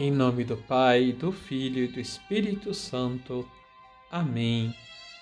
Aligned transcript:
Em 0.00 0.12
nome 0.12 0.44
do 0.44 0.56
Pai, 0.56 1.10
do 1.10 1.32
Filho 1.32 1.82
e 1.82 1.88
do 1.88 1.98
Espírito 1.98 2.72
Santo. 2.72 3.44
Amém. 4.08 4.72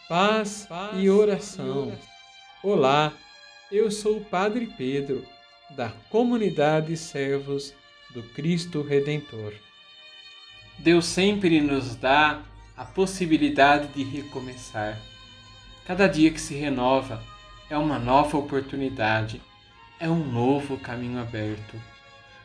Paz, 0.07 0.67
Paz 0.69 1.03
e, 1.03 1.09
oração. 1.09 1.67
e 1.67 1.71
oração. 1.71 1.99
Olá, 2.63 3.13
eu 3.73 3.91
sou 3.91 4.19
o 4.19 4.25
Padre 4.27 4.67
Pedro, 4.77 5.25
da 5.71 5.89
comunidade 6.11 6.95
Servos 6.95 7.73
do 8.13 8.23
Cristo 8.35 8.83
Redentor. 8.83 9.55
Deus 10.77 11.07
sempre 11.07 11.59
nos 11.63 11.97
dá 11.97 12.43
a 12.77 12.85
possibilidade 12.85 13.89
de 13.95 14.05
recomeçar. 14.05 15.01
Cada 15.87 16.07
dia 16.07 16.31
que 16.31 16.41
se 16.41 16.55
renova 16.55 17.25
é 17.71 17.79
uma 17.79 17.99
nova 17.99 18.37
oportunidade, 18.37 19.41
é 19.99 20.07
um 20.07 20.31
novo 20.31 20.77
caminho 20.77 21.19
aberto. 21.19 21.81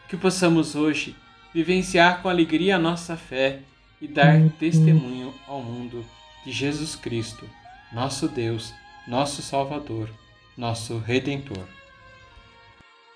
Que 0.07 0.15
possamos 0.15 0.77
hoje 0.77 1.13
vivenciar 1.53 2.21
com 2.21 2.29
alegria 2.29 2.77
a 2.77 2.79
nossa 2.79 3.17
fé 3.17 3.59
e 4.01 4.07
dar 4.07 4.35
uhum. 4.35 4.49
testemunho 4.49 5.33
ao 5.47 5.61
mundo 5.61 6.05
de 6.45 6.51
Jesus 6.51 6.95
Cristo, 6.95 7.47
nosso 7.91 8.27
Deus, 8.27 8.73
nosso 9.07 9.41
Salvador, 9.41 10.09
nosso 10.57 10.97
Redentor. 10.97 11.67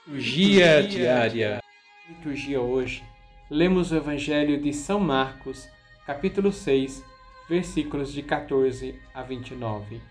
Liturgia 0.06 0.84
diária. 0.84 1.60
Liturgia 2.08 2.62
hoje. 2.62 3.04
Lemos 3.50 3.92
o 3.92 3.96
Evangelho 3.96 4.62
de 4.62 4.74
São 4.74 5.00
Marcos, 5.00 5.68
capítulo 6.06 6.52
6, 6.52 7.04
versículos 7.48 8.12
de 8.12 8.22
14 8.22 9.00
a 9.14 9.24
29. 9.24 10.02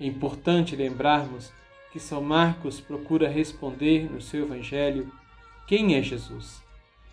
É 0.00 0.04
importante 0.04 0.74
lembrarmos 0.74 1.52
que 1.92 2.00
São 2.00 2.20
Marcos 2.20 2.80
procura 2.80 3.28
responder 3.28 4.10
no 4.10 4.20
seu 4.20 4.44
Evangelho 4.44 5.10
quem 5.66 5.94
é 5.94 6.02
Jesus 6.02 6.65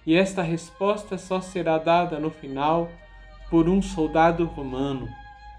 e 0.06 0.16
esta 0.16 0.42
resposta 0.42 1.18
só 1.18 1.40
será 1.40 1.78
dada 1.78 2.20
no 2.20 2.30
final 2.30 2.92
por 3.50 3.70
um 3.70 3.82
soldado 3.82 4.46
romano, 4.46 5.08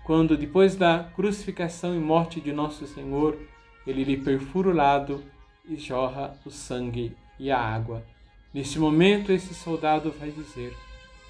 quando, 0.05 0.37
depois 0.37 0.77
da 0.77 1.11
crucificação 1.15 1.95
e 1.95 1.99
morte 1.99 2.41
de 2.41 2.53
Nosso 2.53 2.87
Senhor, 2.87 3.39
ele 3.87 4.05
lhe 4.05 4.17
perfura 4.17 4.69
o 4.69 4.75
lado 4.75 5.23
e 5.67 5.77
jorra 5.77 6.37
o 6.45 6.51
sangue 6.51 7.17
e 7.39 7.51
a 7.51 7.59
água. 7.59 8.05
Neste 8.53 8.79
momento, 8.79 9.33
esse 9.33 9.55
soldado 9.55 10.15
vai 10.19 10.31
dizer: 10.31 10.77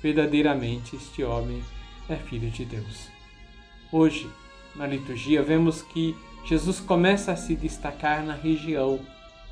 verdadeiramente 0.02 0.96
este 0.96 1.22
homem 1.22 1.62
é 2.08 2.16
filho 2.16 2.50
de 2.50 2.64
Deus. 2.64 3.08
Hoje, 3.92 4.28
na 4.74 4.86
liturgia, 4.86 5.42
vemos 5.42 5.82
que 5.82 6.16
Jesus 6.44 6.80
começa 6.80 7.32
a 7.32 7.36
se 7.36 7.54
destacar 7.54 8.24
na 8.24 8.34
região 8.34 8.98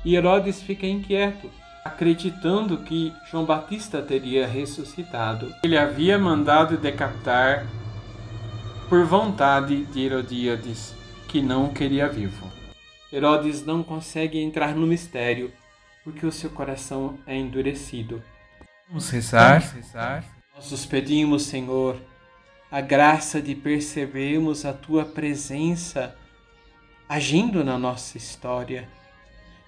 e 0.03 0.15
Herodes 0.15 0.61
fica 0.61 0.85
inquieto 0.85 1.49
acreditando 1.83 2.77
que 2.77 3.13
João 3.29 3.45
Batista 3.45 4.01
teria 4.01 4.47
ressuscitado. 4.47 5.53
Ele 5.63 5.77
havia 5.77 6.17
mandado 6.17 6.77
decapitar 6.77 7.67
por 8.87 9.05
vontade 9.05 9.85
de 9.85 10.01
Herodíades, 10.01 10.93
que 11.27 11.41
não 11.41 11.65
o 11.65 11.73
queria 11.73 12.07
vivo. 12.07 12.51
Herodes 13.11 13.65
não 13.65 13.83
consegue 13.83 14.39
entrar 14.39 14.75
no 14.75 14.87
mistério 14.87 15.51
porque 16.03 16.25
o 16.25 16.31
seu 16.31 16.49
coração 16.49 17.17
é 17.25 17.35
endurecido. 17.35 18.21
Vamos 18.87 19.09
rezar. 19.09 19.59
Vamos 19.59 19.73
rezar. 19.73 20.25
Nós 20.55 20.71
os 20.71 20.85
pedimos, 20.85 21.43
Senhor, 21.43 21.97
a 22.69 22.81
graça 22.81 23.41
de 23.41 23.55
percebermos 23.55 24.65
a 24.65 24.73
tua 24.73 25.05
presença 25.05 26.15
agindo 27.07 27.63
na 27.63 27.77
nossa 27.77 28.17
história 28.17 28.87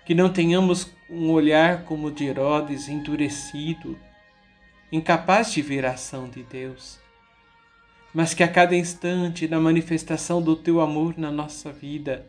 que 0.05 0.13
não 0.13 0.31
tenhamos 0.31 0.91
um 1.09 1.31
olhar 1.31 1.83
como 1.83 2.07
o 2.07 2.11
de 2.11 2.25
Herodes, 2.25 2.87
endurecido, 2.87 3.97
incapaz 4.91 5.51
de 5.51 5.61
ver 5.61 5.85
a 5.85 5.91
ação 5.91 6.29
de 6.29 6.43
Deus, 6.43 6.99
mas 8.13 8.33
que 8.33 8.43
a 8.43 8.47
cada 8.47 8.75
instante, 8.75 9.47
na 9.47 9.59
manifestação 9.59 10.41
do 10.41 10.55
teu 10.55 10.79
amor 10.79 11.15
na 11.17 11.31
nossa 11.31 11.71
vida, 11.71 12.25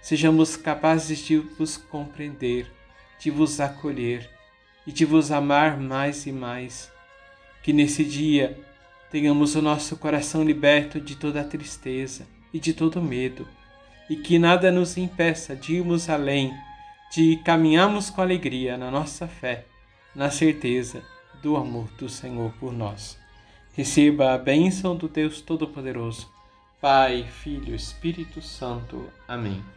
sejamos 0.00 0.56
capazes 0.56 1.18
de 1.18 1.36
vos 1.36 1.76
compreender, 1.76 2.72
de 3.20 3.30
vos 3.30 3.60
acolher 3.60 4.28
e 4.86 4.90
de 4.90 5.04
vos 5.04 5.30
amar 5.30 5.78
mais 5.78 6.26
e 6.26 6.32
mais. 6.32 6.90
Que 7.62 7.72
nesse 7.72 8.04
dia 8.04 8.58
tenhamos 9.10 9.54
o 9.54 9.62
nosso 9.62 9.96
coração 9.96 10.42
liberto 10.42 11.00
de 11.00 11.14
toda 11.14 11.44
tristeza 11.44 12.26
e 12.52 12.58
de 12.58 12.72
todo 12.72 13.00
medo, 13.00 13.46
e 14.10 14.16
que 14.16 14.38
nada 14.38 14.72
nos 14.72 14.96
impeça 14.96 15.54
de 15.54 15.74
irmos 15.74 16.08
além 16.08 16.52
de 17.12 17.36
caminharmos 17.44 18.08
com 18.08 18.22
alegria 18.22 18.78
na 18.78 18.90
nossa 18.90 19.28
fé, 19.28 19.66
na 20.14 20.30
certeza 20.30 21.02
do 21.42 21.58
amor 21.58 21.88
do 21.98 22.08
Senhor 22.08 22.50
por 22.58 22.72
nós. 22.72 23.18
Receba 23.74 24.32
a 24.32 24.38
bênção 24.38 24.96
do 24.96 25.08
Deus 25.08 25.42
Todo-Poderoso, 25.42 26.30
Pai, 26.80 27.24
Filho, 27.24 27.74
Espírito 27.74 28.40
Santo. 28.40 29.10
Amém. 29.28 29.62